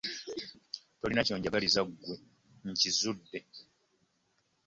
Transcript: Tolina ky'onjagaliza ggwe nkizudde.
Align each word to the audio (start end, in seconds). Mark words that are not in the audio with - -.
Tolina 0.99 1.25
ky'onjagaliza 1.27 1.81
ggwe 1.87 2.13
nkizudde. 2.69 3.39